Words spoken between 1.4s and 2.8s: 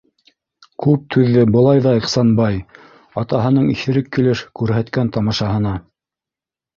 былай ҙа Ихсанбай